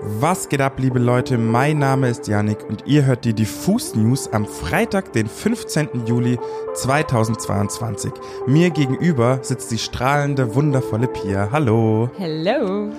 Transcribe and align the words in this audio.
Was 0.00 0.48
geht 0.48 0.60
ab, 0.60 0.74
liebe 0.78 1.00
Leute? 1.00 1.38
Mein 1.38 1.78
Name 1.78 2.08
ist 2.08 2.28
Yannick 2.28 2.64
und 2.68 2.86
ihr 2.86 3.04
hört 3.04 3.24
die 3.24 3.34
Diffus 3.34 3.96
News 3.96 4.32
am 4.32 4.46
Freitag, 4.46 5.12
den 5.12 5.26
15. 5.26 6.06
Juli 6.06 6.38
2022. 6.74 8.12
Mir 8.46 8.70
gegenüber 8.70 9.40
sitzt 9.42 9.72
die 9.72 9.78
strahlende, 9.78 10.54
wundervolle 10.54 11.08
Pia. 11.08 11.48
Hallo. 11.50 12.10
Hello. 12.16 12.90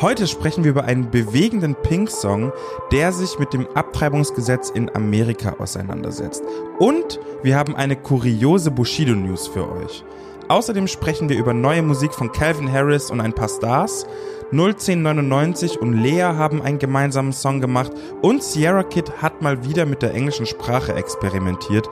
Heute 0.00 0.26
sprechen 0.26 0.64
wir 0.64 0.72
über 0.72 0.84
einen 0.84 1.10
bewegenden 1.12 1.76
Pink-Song, 1.76 2.52
der 2.90 3.12
sich 3.12 3.38
mit 3.38 3.52
dem 3.52 3.68
Abtreibungsgesetz 3.74 4.70
in 4.70 4.92
Amerika 4.94 5.54
auseinandersetzt. 5.58 6.42
Und 6.80 7.20
wir 7.44 7.56
haben 7.56 7.76
eine 7.76 7.94
kuriose 7.94 8.72
Bushido-News 8.72 9.46
für 9.46 9.70
euch. 9.70 10.04
Außerdem 10.48 10.88
sprechen 10.88 11.28
wir 11.28 11.38
über 11.38 11.54
neue 11.54 11.82
Musik 11.82 12.12
von 12.12 12.32
Calvin 12.32 12.72
Harris 12.72 13.08
und 13.12 13.20
ein 13.20 13.32
paar 13.32 13.48
Stars. 13.48 14.04
01099 14.52 15.80
und 15.80 15.92
Lea 15.92 16.22
haben 16.22 16.62
einen 16.62 16.78
gemeinsamen 16.78 17.32
Song 17.32 17.60
gemacht 17.60 17.92
und 18.22 18.42
Sierra 18.42 18.82
Kid 18.82 19.22
hat 19.22 19.42
mal 19.42 19.64
wieder 19.64 19.86
mit 19.86 20.02
der 20.02 20.14
englischen 20.14 20.46
Sprache 20.46 20.94
experimentiert. 20.94 21.88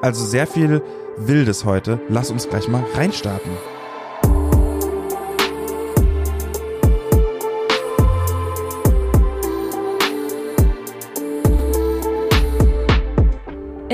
Also 0.00 0.24
sehr 0.24 0.46
viel 0.46 0.82
Wildes 1.16 1.64
heute. 1.64 2.00
Lass 2.08 2.30
uns 2.30 2.48
gleich 2.48 2.68
mal 2.68 2.84
reinstarten. 2.94 3.52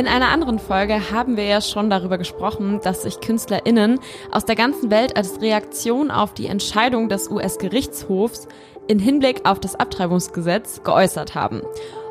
In 0.05 0.11
einer 0.11 0.29
anderen 0.29 0.59
Folge 0.59 1.11
haben 1.13 1.39
wir 1.39 1.45
ja 1.45 1.63
schon 1.63 1.89
darüber 1.89 2.19
gesprochen, 2.19 2.79
dass 2.85 3.05
sich 3.05 3.21
KünstlerInnen 3.21 4.01
aus 4.31 4.45
der 4.45 4.55
ganzen 4.55 4.91
Welt 4.91 5.17
als 5.17 5.41
Reaktion 5.41 6.11
auf 6.11 6.35
die 6.35 6.45
Entscheidung 6.45 7.09
des 7.09 7.31
US-Gerichtshofs 7.31 8.47
in 8.87 8.99
Hinblick 8.99 9.49
auf 9.49 9.61
das 9.61 9.77
Abtreibungsgesetz 9.77 10.83
geäußert 10.85 11.35
haben. 11.35 11.63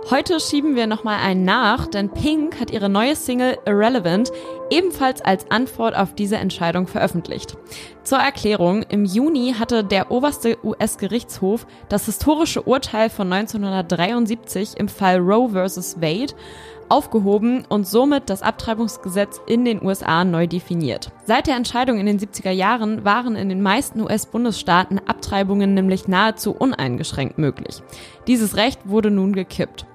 Heute 0.10 0.40
schieben 0.40 0.76
wir 0.76 0.88
nochmal 0.88 1.20
einen 1.20 1.46
nach, 1.46 1.86
denn 1.86 2.10
Pink 2.10 2.60
hat 2.60 2.72
ihre 2.72 2.90
neue 2.90 3.16
Single 3.16 3.60
Irrelevant 3.68 4.32
ebenfalls 4.72 5.22
als 5.22 5.50
Antwort 5.52 5.96
auf 5.96 6.16
diese 6.16 6.38
Entscheidung 6.38 6.88
veröffentlicht. 6.88 7.56
Zur 8.04 8.18
Erklärung, 8.18 8.84
im 8.90 9.06
Juni 9.06 9.54
hatte 9.58 9.84
der 9.84 10.10
oberste 10.10 10.58
US-Gerichtshof 10.64 11.68
das 11.90 12.08
historische 12.08 12.64
Urteil 12.64 13.12
von 13.12 13.32
1973 13.32 14.78
im 14.78 14.90
Fall 14.90 15.20
Roe 15.20 15.50
vs. 15.50 16.02
Wade 16.02 16.34
aufgehoben 16.90 17.66
und 17.68 17.88
somit 17.88 18.30
das 18.30 18.42
Abtreibungsgesetz 18.42 19.42
in 19.48 19.66
den 19.66 19.84
USA 19.84 20.24
neu 20.24 20.48
definiert. 20.48 21.12
Seit 21.26 21.48
der 21.48 21.56
Entscheidung 21.56 22.00
in 22.00 22.06
den 22.06 22.20
70er 22.20 22.52
Jahren 22.52 23.06
waren 23.06 23.36
in 23.36 23.50
den 23.50 23.62
meisten 23.62 24.02
US-Bundesstaaten 24.02 25.00
Abtreibungen 25.08 25.74
nämlich 25.74 26.08
nahezu 26.08 26.52
uneingeschränkt 26.52 27.38
möglich. 27.38 27.82
Dieses 28.28 28.56
Recht 28.56 28.88
wurde 28.88 29.12
nun 29.12 29.34
gekippt. 29.34 29.86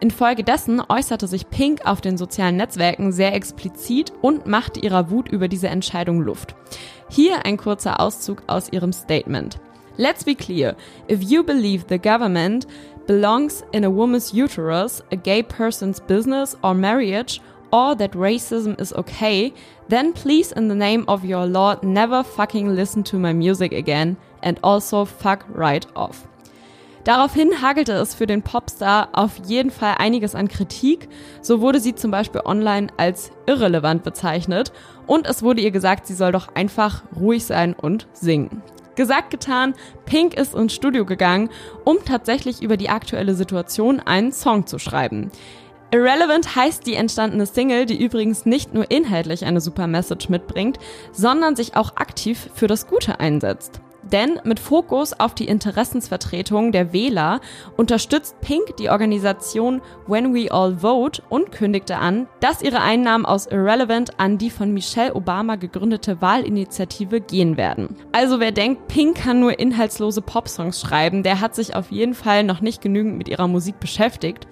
Infolgedessen 0.00 0.82
äußerte 0.86 1.26
sich 1.26 1.48
Pink 1.48 1.86
auf 1.86 2.00
den 2.00 2.18
sozialen 2.18 2.56
Netzwerken 2.56 3.12
sehr 3.12 3.34
explizit 3.34 4.12
und 4.20 4.46
machte 4.46 4.80
ihrer 4.80 5.10
Wut 5.10 5.28
über 5.28 5.48
diese 5.48 5.68
Entscheidung 5.68 6.20
Luft. 6.20 6.54
Hier 7.08 7.46
ein 7.46 7.56
kurzer 7.56 8.00
Auszug 8.00 8.42
aus 8.46 8.70
ihrem 8.72 8.92
Statement. 8.92 9.58
Let's 9.96 10.24
be 10.24 10.34
clear. 10.34 10.74
If 11.08 11.30
you 11.30 11.42
believe 11.44 11.86
the 11.86 11.98
government 11.98 12.66
belongs 13.06 13.62
in 13.72 13.84
a 13.84 13.90
woman's 13.90 14.34
uterus, 14.34 15.02
a 15.12 15.16
gay 15.16 15.42
person's 15.42 16.00
business 16.00 16.56
or 16.64 16.74
marriage, 16.74 17.40
or 17.72 17.94
that 17.96 18.12
racism 18.12 18.80
is 18.80 18.92
okay, 18.92 19.52
then 19.88 20.12
please, 20.12 20.52
in 20.52 20.68
the 20.68 20.74
name 20.74 21.04
of 21.06 21.24
your 21.24 21.46
Lord, 21.46 21.82
never 21.82 22.24
fucking 22.24 22.74
listen 22.74 23.02
to 23.04 23.18
my 23.18 23.32
music 23.32 23.72
again 23.72 24.16
and 24.42 24.58
also 24.62 25.04
fuck 25.04 25.44
right 25.48 25.86
off. 25.94 26.26
Daraufhin 27.04 27.60
hagelte 27.60 27.92
es 27.92 28.14
für 28.14 28.26
den 28.26 28.42
Popstar 28.42 29.10
auf 29.12 29.32
jeden 29.46 29.70
Fall 29.70 29.96
einiges 29.98 30.34
an 30.34 30.48
Kritik. 30.48 31.08
So 31.42 31.60
wurde 31.60 31.78
sie 31.78 31.94
zum 31.94 32.10
Beispiel 32.10 32.40
online 32.44 32.88
als 32.96 33.30
irrelevant 33.46 34.04
bezeichnet 34.04 34.72
und 35.06 35.26
es 35.26 35.42
wurde 35.42 35.60
ihr 35.60 35.70
gesagt, 35.70 36.06
sie 36.06 36.14
soll 36.14 36.32
doch 36.32 36.48
einfach 36.54 37.02
ruhig 37.14 37.44
sein 37.44 37.74
und 37.74 38.06
singen. 38.14 38.62
Gesagt, 38.94 39.30
getan, 39.30 39.74
Pink 40.06 40.34
ist 40.34 40.54
ins 40.54 40.74
Studio 40.74 41.04
gegangen, 41.04 41.50
um 41.84 41.98
tatsächlich 42.04 42.62
über 42.62 42.76
die 42.76 42.88
aktuelle 42.88 43.34
Situation 43.34 44.00
einen 44.00 44.32
Song 44.32 44.66
zu 44.66 44.78
schreiben. 44.78 45.30
Irrelevant 45.90 46.56
heißt 46.56 46.86
die 46.86 46.94
entstandene 46.94 47.46
Single, 47.46 47.86
die 47.86 48.02
übrigens 48.02 48.46
nicht 48.46 48.74
nur 48.74 48.90
inhaltlich 48.90 49.44
eine 49.44 49.60
super 49.60 49.86
Message 49.86 50.28
mitbringt, 50.28 50.78
sondern 51.12 51.54
sich 51.54 51.76
auch 51.76 51.96
aktiv 51.96 52.50
für 52.54 52.66
das 52.66 52.86
Gute 52.88 53.20
einsetzt. 53.20 53.80
Denn 54.14 54.38
mit 54.44 54.60
Fokus 54.60 55.12
auf 55.18 55.34
die 55.34 55.48
Interessensvertretung 55.48 56.70
der 56.70 56.92
Wähler 56.92 57.40
unterstützt 57.76 58.40
Pink 58.40 58.76
die 58.76 58.88
Organisation 58.88 59.82
When 60.06 60.32
We 60.32 60.52
All 60.52 60.76
Vote 60.76 61.20
und 61.30 61.50
kündigte 61.50 61.96
an, 61.96 62.28
dass 62.38 62.62
ihre 62.62 62.80
Einnahmen 62.80 63.26
aus 63.26 63.48
Irrelevant 63.48 64.20
an 64.20 64.38
die 64.38 64.50
von 64.50 64.72
Michelle 64.72 65.16
Obama 65.16 65.56
gegründete 65.56 66.22
Wahlinitiative 66.22 67.20
gehen 67.20 67.56
werden. 67.56 67.96
Also 68.12 68.38
wer 68.38 68.52
denkt, 68.52 68.86
Pink 68.86 69.16
kann 69.16 69.40
nur 69.40 69.58
inhaltslose 69.58 70.22
Popsongs 70.22 70.80
schreiben, 70.80 71.24
der 71.24 71.40
hat 71.40 71.56
sich 71.56 71.74
auf 71.74 71.90
jeden 71.90 72.14
Fall 72.14 72.44
noch 72.44 72.60
nicht 72.60 72.80
genügend 72.80 73.18
mit 73.18 73.28
ihrer 73.28 73.48
Musik 73.48 73.80
beschäftigt. 73.80 74.46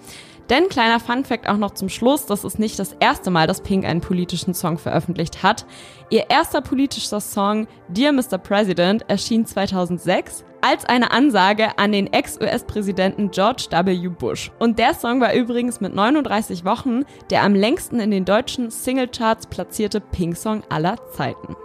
Denn 0.52 0.68
kleiner 0.68 1.00
Funfact 1.00 1.48
auch 1.48 1.56
noch 1.56 1.70
zum 1.70 1.88
Schluss, 1.88 2.26
das 2.26 2.44
ist 2.44 2.58
nicht 2.58 2.78
das 2.78 2.94
erste 3.00 3.30
Mal, 3.30 3.46
dass 3.46 3.62
Pink 3.62 3.86
einen 3.86 4.02
politischen 4.02 4.52
Song 4.52 4.76
veröffentlicht 4.76 5.42
hat. 5.42 5.64
Ihr 6.10 6.28
erster 6.28 6.60
politischer 6.60 7.22
Song, 7.22 7.66
Dear 7.88 8.12
Mr. 8.12 8.36
President, 8.36 9.08
erschien 9.08 9.46
2006 9.46 10.44
als 10.60 10.84
eine 10.84 11.10
Ansage 11.10 11.78
an 11.78 11.92
den 11.92 12.12
Ex-US-Präsidenten 12.12 13.30
George 13.30 13.68
W. 13.70 14.08
Bush. 14.08 14.52
Und 14.58 14.78
der 14.78 14.92
Song 14.92 15.22
war 15.22 15.32
übrigens 15.32 15.80
mit 15.80 15.94
39 15.94 16.66
Wochen 16.66 17.06
der 17.30 17.44
am 17.44 17.54
längsten 17.54 17.98
in 17.98 18.10
den 18.10 18.26
deutschen 18.26 18.70
Singlecharts 18.70 19.46
platzierte 19.46 20.00
Pink-Song 20.00 20.64
aller 20.68 20.96
Zeiten. 21.12 21.56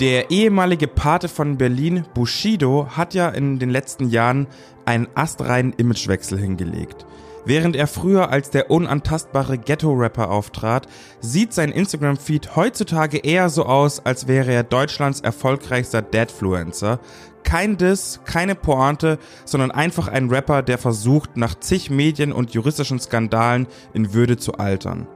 Der 0.00 0.30
ehemalige 0.30 0.88
Pate 0.88 1.28
von 1.28 1.58
Berlin, 1.58 2.04
Bushido, 2.14 2.86
hat 2.96 3.12
ja 3.12 3.28
in 3.28 3.58
den 3.58 3.68
letzten 3.68 4.08
Jahren 4.08 4.46
einen 4.86 5.08
astreinen 5.14 5.74
Imagewechsel 5.74 6.38
hingelegt. 6.38 7.04
Während 7.44 7.76
er 7.76 7.86
früher 7.86 8.30
als 8.30 8.48
der 8.48 8.70
unantastbare 8.70 9.58
Ghetto-Rapper 9.58 10.30
auftrat, 10.30 10.86
sieht 11.20 11.52
sein 11.52 11.70
Instagram-Feed 11.70 12.56
heutzutage 12.56 13.18
eher 13.18 13.50
so 13.50 13.66
aus, 13.66 14.00
als 14.00 14.26
wäre 14.26 14.50
er 14.50 14.62
Deutschlands 14.62 15.20
erfolgreichster 15.20 16.00
Deadfluencer. 16.00 16.98
Kein 17.42 17.76
Diss, 17.76 18.20
keine 18.24 18.54
Pointe, 18.54 19.18
sondern 19.44 19.70
einfach 19.70 20.08
ein 20.08 20.30
Rapper, 20.30 20.62
der 20.62 20.78
versucht, 20.78 21.36
nach 21.36 21.60
zig 21.60 21.90
Medien 21.90 22.32
und 22.32 22.54
juristischen 22.54 23.00
Skandalen 23.00 23.66
in 23.92 24.14
Würde 24.14 24.38
zu 24.38 24.54
altern. 24.54 25.06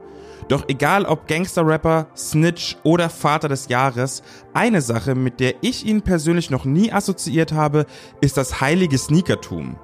Doch 0.47 0.65
egal 0.67 1.05
ob 1.05 1.27
Gangster-Rapper, 1.27 2.07
Snitch 2.15 2.77
oder 2.83 3.09
Vater 3.09 3.49
des 3.49 3.67
Jahres, 3.67 4.21
eine 4.53 4.81
Sache, 4.81 5.15
mit 5.15 5.39
der 5.39 5.55
ich 5.61 5.85
ihn 5.85 6.03
persönlich 6.03 6.51
noch 6.51 6.65
nie 6.65 6.91
assoziiert 6.91 7.51
habe, 7.51 7.85
ist 8.21 8.37
das 8.37 8.61
heilige 8.61 8.97
Sneakertum. 8.97 9.77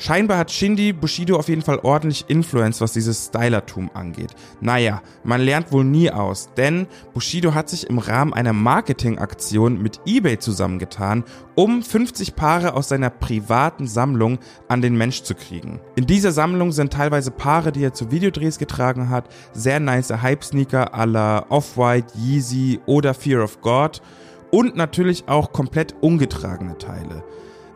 Scheinbar 0.00 0.38
hat 0.38 0.50
Shindy 0.50 0.94
Bushido 0.94 1.36
auf 1.36 1.50
jeden 1.50 1.60
Fall 1.60 1.78
ordentlich 1.82 2.24
Influence, 2.28 2.80
was 2.80 2.94
dieses 2.94 3.26
Stylertum 3.26 3.90
angeht. 3.92 4.30
Naja, 4.62 5.02
man 5.24 5.42
lernt 5.42 5.72
wohl 5.72 5.84
nie 5.84 6.10
aus, 6.10 6.48
denn 6.56 6.86
Bushido 7.12 7.52
hat 7.52 7.68
sich 7.68 7.90
im 7.90 7.98
Rahmen 7.98 8.32
einer 8.32 8.54
Marketingaktion 8.54 9.82
mit 9.82 10.00
eBay 10.06 10.38
zusammengetan, 10.38 11.24
um 11.54 11.82
50 11.82 12.34
Paare 12.34 12.72
aus 12.72 12.88
seiner 12.88 13.10
privaten 13.10 13.86
Sammlung 13.86 14.38
an 14.68 14.80
den 14.80 14.96
Mensch 14.96 15.22
zu 15.22 15.34
kriegen. 15.34 15.80
In 15.96 16.06
dieser 16.06 16.32
Sammlung 16.32 16.72
sind 16.72 16.94
teilweise 16.94 17.30
Paare, 17.30 17.70
die 17.70 17.84
er 17.84 17.92
zu 17.92 18.10
Videodrehs 18.10 18.58
getragen 18.58 19.10
hat, 19.10 19.28
sehr 19.52 19.80
nice 19.80 20.08
Hype-Sneaker 20.22 20.94
à 20.94 21.04
la 21.04 21.44
Off-White, 21.50 22.14
Yeezy 22.16 22.80
oder 22.86 23.12
Fear 23.12 23.44
of 23.44 23.60
God 23.60 24.00
und 24.50 24.76
natürlich 24.76 25.28
auch 25.28 25.52
komplett 25.52 25.94
ungetragene 26.00 26.78
Teile. 26.78 27.22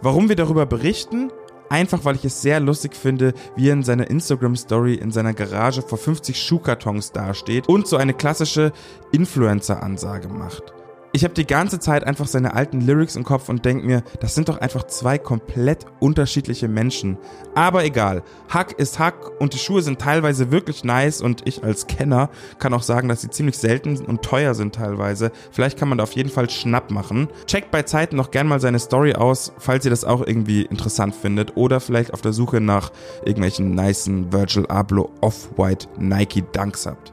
Warum 0.00 0.30
wir 0.30 0.36
darüber 0.36 0.64
berichten? 0.64 1.30
Einfach 1.68 2.04
weil 2.04 2.16
ich 2.16 2.24
es 2.24 2.42
sehr 2.42 2.60
lustig 2.60 2.94
finde, 2.94 3.34
wie 3.56 3.68
er 3.68 3.72
in 3.72 3.82
seiner 3.82 4.08
Instagram-Story 4.08 4.94
in 4.94 5.10
seiner 5.10 5.34
Garage 5.34 5.82
vor 5.82 5.98
50 5.98 6.40
Schuhkartons 6.40 7.12
dasteht 7.12 7.68
und 7.68 7.86
so 7.86 7.96
eine 7.96 8.14
klassische 8.14 8.72
Influencer-Ansage 9.12 10.28
macht 10.28 10.74
ich 11.14 11.22
habe 11.22 11.32
die 11.32 11.46
ganze 11.46 11.78
Zeit 11.78 12.02
einfach 12.02 12.26
seine 12.26 12.54
alten 12.54 12.80
Lyrics 12.80 13.14
im 13.14 13.22
Kopf 13.22 13.48
und 13.48 13.64
denke 13.64 13.86
mir, 13.86 14.02
das 14.18 14.34
sind 14.34 14.48
doch 14.48 14.58
einfach 14.58 14.82
zwei 14.88 15.16
komplett 15.16 15.86
unterschiedliche 16.00 16.66
Menschen. 16.66 17.18
Aber 17.54 17.84
egal, 17.84 18.24
Hack 18.48 18.72
ist 18.80 18.98
Hack 18.98 19.30
und 19.40 19.54
die 19.54 19.58
Schuhe 19.58 19.80
sind 19.80 20.00
teilweise 20.00 20.50
wirklich 20.50 20.82
nice 20.82 21.22
und 21.22 21.42
ich 21.46 21.62
als 21.62 21.86
Kenner 21.86 22.30
kann 22.58 22.74
auch 22.74 22.82
sagen, 22.82 23.08
dass 23.08 23.20
sie 23.20 23.30
ziemlich 23.30 23.56
selten 23.56 23.96
und 24.04 24.22
teuer 24.22 24.54
sind 24.54 24.74
teilweise. 24.74 25.30
Vielleicht 25.52 25.78
kann 25.78 25.88
man 25.88 25.98
da 25.98 26.04
auf 26.04 26.16
jeden 26.16 26.30
Fall 26.30 26.50
Schnapp 26.50 26.90
machen. 26.90 27.28
Checkt 27.46 27.70
bei 27.70 27.82
Zeiten 27.82 28.16
noch 28.16 28.32
gern 28.32 28.48
mal 28.48 28.58
seine 28.58 28.80
Story 28.80 29.14
aus, 29.14 29.52
falls 29.58 29.84
ihr 29.84 29.90
das 29.90 30.04
auch 30.04 30.26
irgendwie 30.26 30.62
interessant 30.62 31.14
findet 31.14 31.56
oder 31.56 31.78
vielleicht 31.78 32.12
auf 32.12 32.22
der 32.22 32.32
Suche 32.32 32.60
nach 32.60 32.90
irgendwelchen 33.24 33.70
nicen 33.70 34.32
Virgil 34.32 34.66
Abloh 34.66 35.10
Off-White 35.20 35.86
Nike 35.96 36.42
Dunks 36.50 36.86
habt. 36.86 37.12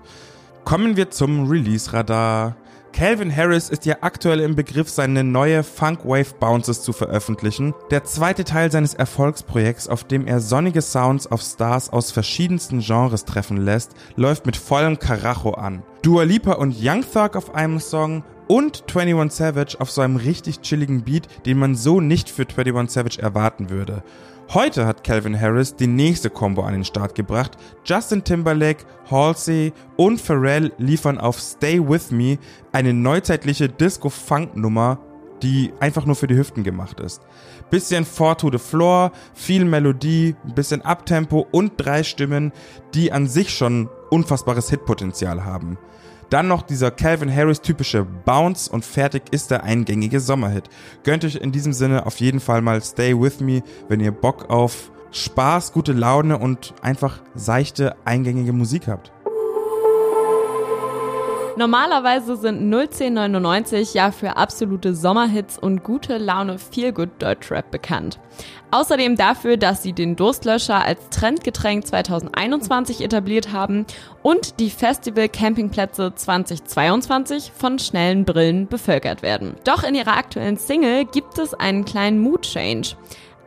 Kommen 0.65 0.97
wir 0.97 1.11
zum 1.11 1.47
Release-Radar. 1.47 2.55
Calvin 2.93 3.35
Harris 3.35 3.69
ist 3.69 3.85
ja 3.85 3.97
aktuell 4.01 4.41
im 4.41 4.55
Begriff, 4.55 4.89
seine 4.89 5.23
neue 5.23 5.63
Funk 5.63 6.05
Wave 6.05 6.35
Bounces 6.39 6.83
zu 6.83 6.93
veröffentlichen. 6.93 7.73
Der 7.89 8.03
zweite 8.03 8.43
Teil 8.43 8.71
seines 8.71 8.93
Erfolgsprojekts, 8.93 9.87
auf 9.87 10.03
dem 10.03 10.27
er 10.27 10.39
sonnige 10.39 10.81
Sounds 10.81 11.25
auf 11.31 11.41
Stars 11.41 11.89
aus 11.89 12.11
verschiedensten 12.11 12.79
Genres 12.79 13.25
treffen 13.25 13.57
lässt, 13.57 13.91
läuft 14.15 14.45
mit 14.45 14.57
vollem 14.57 14.99
Karacho 14.99 15.51
an. 15.51 15.83
Dua 16.01 16.23
Lipa 16.23 16.53
und 16.53 16.75
Young 16.79 17.03
Thug 17.11 17.35
auf 17.35 17.55
einem 17.55 17.79
Song 17.79 18.23
und 18.47 18.83
21 18.93 19.31
Savage 19.37 19.77
auf 19.79 19.89
so 19.89 20.01
einem 20.01 20.17
richtig 20.17 20.61
chilligen 20.61 21.03
Beat, 21.03 21.27
den 21.45 21.57
man 21.57 21.75
so 21.75 22.01
nicht 22.01 22.29
für 22.29 22.43
21 22.43 22.93
Savage 22.93 23.21
erwarten 23.21 23.69
würde. 23.69 24.03
Heute 24.53 24.85
hat 24.85 25.05
Calvin 25.05 25.39
Harris 25.39 25.77
die 25.77 25.87
nächste 25.87 26.29
Combo 26.29 26.63
an 26.63 26.73
den 26.73 26.83
Start 26.83 27.15
gebracht. 27.15 27.57
Justin 27.85 28.21
Timberlake, 28.21 28.83
Halsey 29.09 29.71
und 29.95 30.19
Pharrell 30.19 30.73
liefern 30.77 31.17
auf 31.17 31.39
Stay 31.39 31.79
With 31.79 32.11
Me 32.11 32.37
eine 32.73 32.93
neuzeitliche 32.93 33.69
Disco-Funk-Nummer, 33.69 34.99
die 35.41 35.71
einfach 35.79 36.05
nur 36.05 36.17
für 36.17 36.27
die 36.27 36.35
Hüften 36.35 36.65
gemacht 36.65 36.99
ist. 36.99 37.21
Bisschen 37.69 38.03
Four 38.03 38.37
to 38.39 38.51
the 38.51 38.57
Floor, 38.57 39.13
viel 39.33 39.63
Melodie, 39.63 40.35
bisschen 40.53 40.81
Abtempo 40.81 41.47
und 41.51 41.75
drei 41.77 42.03
Stimmen, 42.03 42.51
die 42.93 43.13
an 43.13 43.27
sich 43.27 43.55
schon 43.55 43.87
unfassbares 44.09 44.69
Hitpotenzial 44.69 45.45
haben. 45.45 45.77
Dann 46.31 46.47
noch 46.47 46.61
dieser 46.61 46.91
Calvin 46.91 47.29
Harris 47.29 47.59
typische 47.59 48.05
Bounce 48.05 48.71
und 48.71 48.85
fertig 48.85 49.23
ist 49.31 49.51
der 49.51 49.65
eingängige 49.65 50.21
Sommerhit. 50.21 50.69
Gönnt 51.03 51.25
euch 51.25 51.35
in 51.35 51.51
diesem 51.51 51.73
Sinne 51.73 52.05
auf 52.05 52.21
jeden 52.21 52.39
Fall 52.39 52.61
mal 52.61 52.81
Stay 52.81 53.13
With 53.19 53.41
Me, 53.41 53.63
wenn 53.89 53.99
ihr 53.99 54.13
Bock 54.13 54.49
auf 54.49 54.91
Spaß, 55.11 55.73
gute 55.73 55.91
Laune 55.91 56.37
und 56.37 56.73
einfach 56.81 57.19
seichte, 57.35 57.97
eingängige 58.05 58.53
Musik 58.53 58.87
habt. 58.87 59.11
Normalerweise 61.57 62.37
sind 62.37 62.73
01099 62.73 63.93
ja 63.93 64.11
für 64.11 64.37
absolute 64.37 64.95
Sommerhits 64.95 65.57
und 65.57 65.83
gute 65.83 66.17
Laune 66.17 66.57
Feelgood 66.57 67.09
Deutschrap 67.19 67.69
bekannt. 67.71 68.19
Außerdem 68.71 69.17
dafür, 69.17 69.57
dass 69.57 69.83
sie 69.83 69.91
den 69.91 70.15
Durstlöscher 70.15 70.83
als 70.83 71.09
Trendgetränk 71.09 71.85
2021 71.85 73.01
etabliert 73.01 73.51
haben 73.51 73.85
und 74.23 74.59
die 74.61 74.69
Festival 74.69 75.27
Campingplätze 75.27 76.13
2022 76.15 77.51
von 77.55 77.79
schnellen 77.79 78.23
Brillen 78.23 78.67
bevölkert 78.67 79.21
werden. 79.21 79.55
Doch 79.65 79.83
in 79.83 79.95
ihrer 79.95 80.15
aktuellen 80.15 80.57
Single 80.57 81.05
gibt 81.05 81.37
es 81.37 81.53
einen 81.53 81.83
kleinen 81.83 82.19
Mood 82.19 82.43
Change. 82.43 82.95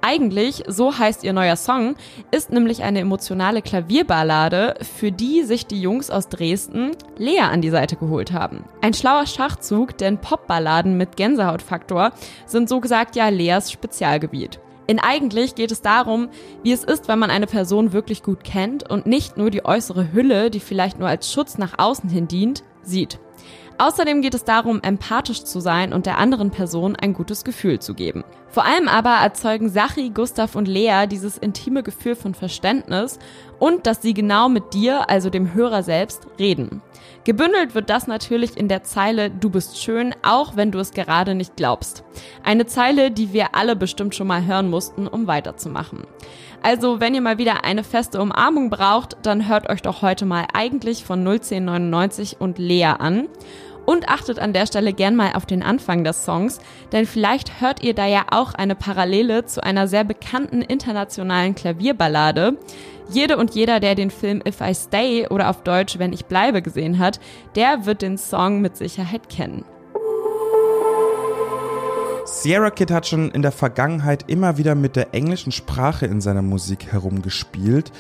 Eigentlich, 0.07 0.65
so 0.67 0.99
heißt 0.99 1.25
ihr 1.25 1.33
neuer 1.33 1.57
Song, 1.57 1.95
ist 2.31 2.53
nämlich 2.53 2.83
eine 2.83 3.01
emotionale 3.01 3.63
Klavierballade, 3.63 4.75
für 4.83 5.11
die 5.11 5.45
sich 5.45 5.67
die 5.67 5.81
Jungs 5.81 6.11
aus 6.11 6.29
Dresden 6.29 6.91
Lea 7.17 7.41
an 7.41 7.63
die 7.63 7.71
Seite 7.71 7.97
geholt 7.97 8.31
haben. 8.31 8.67
Ein 8.83 8.93
schlauer 8.93 9.25
Schachzug, 9.25 9.97
denn 9.97 10.19
Popballaden 10.19 10.99
mit 10.99 11.17
Gänsehautfaktor 11.17 12.13
sind 12.45 12.69
so 12.69 12.81
gesagt 12.81 13.17
ja 13.17 13.31
Leas 13.31 13.73
Spezialgebiet. 13.73 14.61
In 14.87 15.01
eigentlich 15.01 15.55
geht 15.55 15.73
es 15.73 15.81
darum, 15.81 16.29
wie 16.63 16.73
es 16.73 16.85
ist, 16.85 17.09
wenn 17.09 17.19
man 17.19 17.31
eine 17.31 17.47
Person 17.47 17.95
wirklich 17.95 18.23
gut 18.23 18.45
kennt 18.45 18.91
und 18.91 19.07
nicht 19.07 19.39
nur 19.39 19.49
die 19.49 19.65
äußere 19.65 20.13
Hülle, 20.13 20.51
die 20.51 20.61
vielleicht 20.61 20.99
nur 20.99 21.09
als 21.09 21.33
Schutz 21.33 21.57
nach 21.57 21.79
außen 21.79 22.11
hin 22.11 22.29
dient, 22.29 22.63
sieht. 22.83 23.19
Außerdem 23.79 24.23
geht 24.23 24.35
es 24.35 24.45
darum, 24.45 24.81
empathisch 24.83 25.43
zu 25.45 25.61
sein 25.61 25.93
und 25.93 26.07
der 26.07 26.19
anderen 26.19 26.51
Person 26.51 26.95
ein 26.95 27.13
gutes 27.13 27.45
Gefühl 27.45 27.81
zu 27.81 27.95
geben. 27.95 28.23
Vor 28.49 28.65
allem 28.65 28.87
aber 28.87 29.11
erzeugen 29.11 29.69
Sachi, 29.69 30.11
Gustav 30.11 30.55
und 30.55 30.69
Lea 30.69 31.07
dieses 31.11 31.39
intime 31.39 31.83
Gefühl 31.83 32.15
von 32.15 32.35
Verständnis 32.35 33.19
und 33.59 33.87
dass 33.89 34.01
sie 34.01 34.15
genau 34.15 34.49
mit 34.49 34.75
dir, 34.75 35.11
also 35.11 35.29
dem 35.29 35.55
Hörer 35.55 35.83
selbst, 35.83 36.29
reden. 36.39 36.81
Gebündelt 37.25 37.75
wird 37.75 37.91
das 37.91 38.07
natürlich 38.07 38.57
in 38.57 38.69
der 38.69 38.85
Zeile 38.85 39.31
Du 39.31 39.51
bist 39.51 39.83
schön, 39.83 40.15
auch 40.23 40.55
wenn 40.55 40.71
du 40.71 40.79
es 40.79 40.93
gerade 40.93 41.35
nicht 41.35 41.57
glaubst. 41.57 42.05
Eine 42.45 42.67
Zeile, 42.67 43.11
die 43.11 43.33
wir 43.33 43.57
alle 43.57 43.75
bestimmt 43.75 44.15
schon 44.15 44.29
mal 44.29 44.45
hören 44.45 44.71
mussten, 44.71 45.09
um 45.09 45.27
weiterzumachen. 45.27 46.05
Also, 46.63 47.01
wenn 47.01 47.15
ihr 47.15 47.21
mal 47.21 47.39
wieder 47.39 47.65
eine 47.65 47.85
feste 47.85 48.23
Umarmung 48.23 48.71
braucht, 48.71 49.17
dann 49.23 49.49
hört 49.49 49.69
euch 49.69 49.83
doch 49.83 50.01
heute 50.01 50.27
mal 50.27 50.47
eigentlich 50.53 51.05
von 51.05 51.27
01099 51.27 52.37
und 52.41 52.59
Lea 52.59 52.95
an. 52.99 53.29
Und 53.87 54.09
achtet 54.09 54.39
an 54.39 54.53
der 54.53 54.67
Stelle 54.67 54.93
gern 54.93 55.15
mal 55.15 55.35
auf 55.35 55.45
den 55.45 55.63
Anfang 55.63 56.05
des 56.05 56.25
Songs, 56.25 56.61
denn 56.93 57.07
vielleicht 57.07 57.61
hört 57.61 57.83
ihr 57.83 57.95
da 57.95 58.07
ja 58.07 58.25
auch 58.31 58.55
eine 58.55 58.75
Parallele 58.75 59.45
zu 59.45 59.63
einer 59.63 59.89
sehr 59.89 60.05
bekannten 60.05 60.63
internationalen 60.63 61.55
Klavierballade. 61.55 62.57
Jede 63.11 63.37
und 63.37 63.55
jeder, 63.55 63.81
der 63.81 63.95
den 63.95 64.11
Film 64.11 64.43
If 64.47 64.63
I 64.63 64.75
Stay 64.75 65.29
oder 65.29 65.51
auf 65.51 65.63
Deutsch 65.63 65.99
Wenn 65.99 66.15
ich 66.15 66.25
bleibe 66.25 66.63
gesehen 66.63 66.99
hat, 66.99 67.21
der 67.55 67.85
wird 67.85 68.01
den 68.01 68.17
Song 68.17 68.63
mit 68.63 68.77
Sicherheit 68.77 69.29
kennen. 69.29 69.65
Sierra 72.45 72.69
Kid 72.69 72.91
hat 72.91 73.07
schon 73.07 73.31
in 73.31 73.41
der 73.41 73.53
Vergangenheit 73.53 74.27
immer 74.29 74.59
wieder 74.59 74.75
mit 74.75 74.97
der 74.97 75.15
englischen 75.15 75.51
Sprache 75.51 76.05
in 76.05 76.21
seiner 76.21 76.43
Musik 76.43 76.93
herumgespielt. 76.93 77.91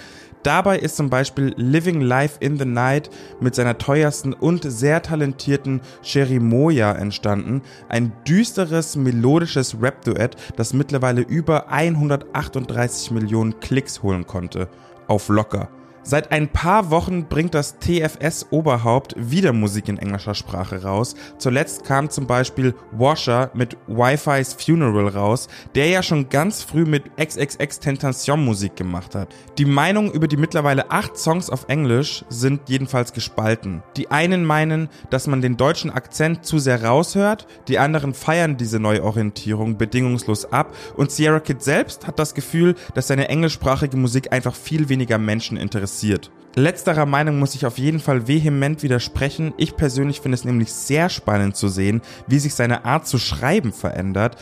Dabei 0.43 0.79
ist 0.79 0.97
zum 0.97 1.09
Beispiel 1.09 1.55
Living 1.57 2.03
Life 2.03 2.37
in 2.41 2.59
the 2.59 2.67
Night 2.67 3.09
mit 3.41 3.55
seiner 3.55 3.79
teuersten 3.79 4.35
und 4.35 4.71
sehr 4.71 5.01
talentierten 5.01 5.81
Sherry 6.03 6.41
Moya 6.41 6.93
entstanden. 6.93 7.63
Ein 7.89 8.13
düsteres, 8.29 8.97
melodisches 8.97 9.79
Rap-Duett, 9.81 10.37
das 10.57 10.75
mittlerweile 10.75 11.23
über 11.23 11.71
138 11.71 13.13
Millionen 13.13 13.61
Klicks 13.61 14.03
holen 14.03 14.27
konnte. 14.27 14.69
Auf 15.09 15.31
locker. 15.31 15.71
Seit 16.07 16.33
ein 16.33 16.49
paar 16.49 16.91
Wochen 16.91 17.25
bringt 17.31 17.55
das 17.55 17.79
TFS-Oberhaupt 17.79 19.15
wieder 19.17 19.55
Musik 19.55 19.89
in 19.89 19.99
englischer 19.99 20.35
Sprache 20.35 20.83
raus. 20.83 21.15
Zuletzt 21.39 21.85
kam 21.85 22.11
zum 22.11 22.27
Beispiel 22.27 22.75
Washer 22.93 23.51
mit 23.55 23.79
Wi-Fi's 23.87 24.53
Funeral 24.53 25.09
raus, 25.09 25.49
der 25.75 25.89
ja 25.89 26.03
schon 26.03 26.29
ganz 26.29 26.63
früh 26.63 26.85
mit 26.85 27.17
XXX 27.17 27.81
Tentation 27.81 28.45
Musik 28.45 28.77
gemacht 28.77 29.15
hat. 29.15 29.35
Die 29.57 29.65
Meinungen 29.65 30.13
über 30.13 30.29
die 30.29 30.37
mittlerweile 30.37 30.91
acht 30.91 31.17
Songs 31.17 31.49
auf 31.49 31.71
Englisch 31.71 32.27
sind 32.29 32.69
jedenfalls 32.69 33.15
gespalten. 33.15 33.83
Die 33.97 34.11
einen 34.11 34.45
meinen, 34.45 34.91
dass 35.09 35.27
man 35.27 35.41
den 35.41 35.57
deutschen 35.57 35.91
Akzent 35.91 36.45
zu 36.45 36.59
sehr 36.59 36.85
raushört, 36.85 37.47
die 37.67 37.79
anderen 37.79 38.13
feiern 38.13 38.59
diese 38.59 38.79
Neuorientierung 38.79 39.79
bedingungslos 39.79 40.53
ab 40.53 40.75
und 40.99 41.11
Sierra 41.11 41.41
Kid 41.41 41.63
selbst 41.63 42.07
hat 42.07 42.19
das 42.19 42.35
Gefühl, 42.35 42.75
dass 42.93 43.09
seine 43.09 43.29
englischsprachige 43.31 43.97
Musik 43.97 44.35
einfach 44.35 44.55
viel 44.55 44.91
weniger 44.91 45.17
Menschen 45.17 45.57
interessiert 45.57 45.94
interessiert. 45.95 46.31
Letzterer 46.57 47.07
Meinung 47.07 47.39
muss 47.41 47.57
ich 47.57 47.67
auf 47.67 47.79
jeden 47.79 47.99
Fall 47.99 48.29
vehement 48.29 48.83
widersprechen. 48.83 49.53
Ich 49.57 49.77
persönlich 49.77 50.21
finde 50.21 50.37
es 50.37 50.45
nämlich 50.45 50.73
sehr 50.73 51.09
spannend 51.09 51.57
zu 51.57 51.69
sehen, 51.69 52.01
wie 52.29 52.39
sich 52.39 52.55
seine 52.55 52.85
Art 52.85 53.09
zu 53.09 53.19
schreiben 53.19 53.73
verändert 53.73 54.37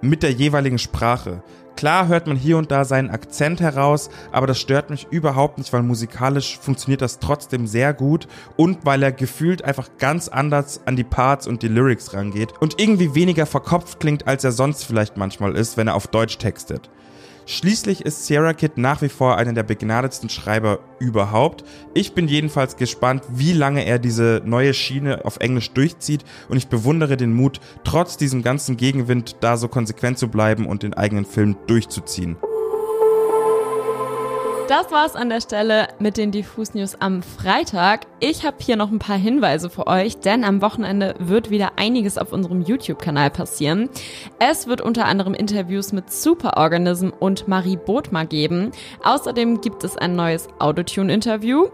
mit 0.00 0.24
der 0.24 0.32
jeweiligen 0.32 0.78
Sprache. 0.78 1.44
Klar 1.76 2.08
hört 2.08 2.26
man 2.26 2.36
hier 2.36 2.58
und 2.58 2.72
da 2.72 2.84
seinen 2.84 3.10
Akzent 3.10 3.60
heraus, 3.60 4.10
aber 4.32 4.48
das 4.48 4.60
stört 4.60 4.90
mich 4.90 5.06
überhaupt 5.10 5.58
nicht, 5.58 5.72
weil 5.72 5.82
musikalisch 5.82 6.58
funktioniert 6.58 7.00
das 7.00 7.20
trotzdem 7.20 7.68
sehr 7.68 7.94
gut 7.94 8.26
und 8.56 8.84
weil 8.84 9.02
er 9.04 9.12
gefühlt 9.12 9.64
einfach 9.64 9.88
ganz 9.98 10.28
anders 10.28 10.80
an 10.84 10.96
die 10.96 11.04
Parts 11.04 11.46
und 11.46 11.62
die 11.62 11.68
Lyrics 11.68 12.12
rangeht 12.12 12.52
und 12.60 12.80
irgendwie 12.80 13.14
weniger 13.14 13.46
verkopft 13.46 14.00
klingt, 14.00 14.26
als 14.26 14.42
er 14.42 14.52
sonst 14.52 14.84
vielleicht 14.84 15.16
manchmal 15.16 15.56
ist, 15.56 15.76
wenn 15.76 15.86
er 15.86 15.94
auf 15.94 16.08
Deutsch 16.08 16.38
textet. 16.38 16.90
Schließlich 17.46 18.04
ist 18.04 18.26
Sierra 18.26 18.52
Kid 18.52 18.78
nach 18.78 19.02
wie 19.02 19.08
vor 19.08 19.36
einer 19.36 19.52
der 19.52 19.64
begnadetsten 19.64 20.28
Schreiber 20.28 20.78
überhaupt. 20.98 21.64
Ich 21.94 22.14
bin 22.14 22.28
jedenfalls 22.28 22.76
gespannt, 22.76 23.24
wie 23.30 23.52
lange 23.52 23.84
er 23.84 23.98
diese 23.98 24.42
neue 24.44 24.74
Schiene 24.74 25.24
auf 25.24 25.38
Englisch 25.38 25.70
durchzieht 25.72 26.24
und 26.48 26.56
ich 26.56 26.68
bewundere 26.68 27.16
den 27.16 27.34
Mut, 27.34 27.60
trotz 27.84 28.16
diesem 28.16 28.42
ganzen 28.42 28.76
Gegenwind 28.76 29.36
da 29.40 29.56
so 29.56 29.68
konsequent 29.68 30.18
zu 30.18 30.28
bleiben 30.28 30.66
und 30.66 30.82
den 30.82 30.94
eigenen 30.94 31.24
Film 31.24 31.56
durchzuziehen. 31.66 32.36
Das 34.68 34.90
war's 34.90 35.16
an 35.16 35.28
der 35.28 35.40
Stelle 35.40 35.88
mit 35.98 36.16
den 36.16 36.30
Diffus 36.30 36.72
News 36.72 36.96
am 36.98 37.22
Freitag. 37.22 38.06
Ich 38.20 38.46
habe 38.46 38.56
hier 38.60 38.76
noch 38.76 38.90
ein 38.90 39.00
paar 39.00 39.18
Hinweise 39.18 39.68
für 39.68 39.86
euch, 39.86 40.18
denn 40.18 40.44
am 40.44 40.62
Wochenende 40.62 41.14
wird 41.18 41.50
wieder 41.50 41.72
einiges 41.76 42.16
auf 42.16 42.32
unserem 42.32 42.62
YouTube-Kanal 42.62 43.30
passieren. 43.30 43.90
Es 44.38 44.68
wird 44.68 44.80
unter 44.80 45.06
anderem 45.06 45.34
Interviews 45.34 45.92
mit 45.92 46.12
Superorganism 46.12 47.10
und 47.18 47.48
Marie 47.48 47.76
Bodmer 47.76 48.24
geben. 48.24 48.70
Außerdem 49.02 49.60
gibt 49.60 49.84
es 49.84 49.96
ein 49.96 50.14
neues 50.14 50.48
Autotune-Interview 50.58 51.66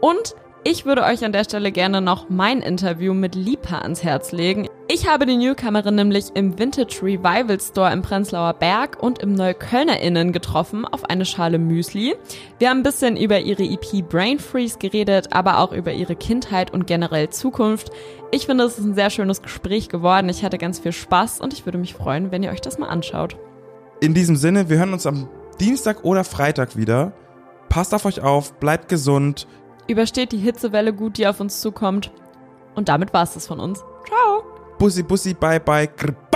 und 0.00 0.34
ich 0.64 0.84
würde 0.84 1.04
euch 1.04 1.24
an 1.24 1.32
der 1.32 1.44
Stelle 1.44 1.72
gerne 1.72 2.00
noch 2.00 2.28
mein 2.28 2.60
Interview 2.60 3.14
mit 3.14 3.34
Lipa 3.34 3.78
ans 3.78 4.02
Herz 4.02 4.32
legen. 4.32 4.68
Ich 4.88 5.08
habe 5.08 5.26
die 5.26 5.36
Newcomerin 5.36 5.94
nämlich 5.94 6.26
im 6.34 6.58
Vintage 6.58 7.00
Revival 7.02 7.60
Store 7.60 7.92
im 7.92 8.02
Prenzlauer 8.02 8.54
Berg 8.54 9.02
und 9.02 9.20
im 9.20 9.34
NeuköllnerInnen 9.34 10.32
getroffen 10.32 10.84
auf 10.84 11.04
eine 11.04 11.24
Schale 11.24 11.58
Müsli. 11.58 12.14
Wir 12.58 12.70
haben 12.70 12.78
ein 12.78 12.82
bisschen 12.82 13.16
über 13.16 13.38
ihre 13.38 13.62
EP 13.62 14.08
Brain 14.08 14.38
Freeze 14.38 14.78
geredet, 14.78 15.28
aber 15.32 15.58
auch 15.58 15.72
über 15.72 15.92
ihre 15.92 16.16
Kindheit 16.16 16.72
und 16.72 16.86
generell 16.86 17.28
Zukunft. 17.30 17.90
Ich 18.30 18.46
finde, 18.46 18.64
es 18.64 18.78
ist 18.78 18.84
ein 18.84 18.94
sehr 18.94 19.10
schönes 19.10 19.42
Gespräch 19.42 19.88
geworden. 19.88 20.28
Ich 20.28 20.44
hatte 20.44 20.58
ganz 20.58 20.78
viel 20.78 20.92
Spaß 20.92 21.40
und 21.40 21.52
ich 21.52 21.66
würde 21.66 21.78
mich 21.78 21.94
freuen, 21.94 22.30
wenn 22.32 22.42
ihr 22.42 22.50
euch 22.50 22.60
das 22.60 22.78
mal 22.78 22.88
anschaut. 22.88 23.36
In 24.00 24.14
diesem 24.14 24.36
Sinne, 24.36 24.68
wir 24.68 24.78
hören 24.78 24.92
uns 24.92 25.06
am 25.06 25.28
Dienstag 25.60 26.04
oder 26.04 26.24
Freitag 26.24 26.76
wieder. 26.76 27.12
Passt 27.68 27.92
auf 27.94 28.04
euch 28.06 28.22
auf, 28.22 28.54
bleibt 28.54 28.88
gesund 28.88 29.46
übersteht 29.88 30.32
die 30.32 30.38
Hitzewelle 30.38 30.92
gut, 30.92 31.18
die 31.18 31.26
auf 31.26 31.40
uns 31.40 31.60
zukommt. 31.60 32.12
Und 32.74 32.88
damit 32.88 33.12
war 33.12 33.24
es 33.24 33.34
das 33.34 33.46
von 33.46 33.58
uns. 33.58 33.80
Ciao. 34.06 34.44
Bussi, 34.78 35.02
bussi, 35.02 35.34
bye, 35.34 35.58
bye, 35.58 35.88
grrr. 35.88 36.27